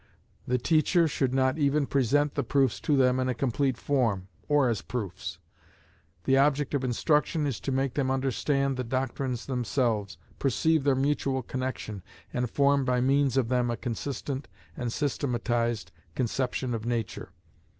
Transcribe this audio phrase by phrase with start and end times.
[0.47, 4.67] The teacher should not even present the proofs to them in a complete form, or
[4.67, 5.37] as proofs.
[6.23, 11.43] The object of instruction is to make them understand the doctrines themselves, perceive their mutual
[11.43, 12.01] connexion,
[12.33, 17.29] and form by means of them a consistent and systematized conception of nature.